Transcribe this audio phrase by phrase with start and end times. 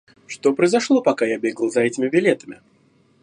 [0.25, 2.59] Что произошло, пока я бегал за этими билетами?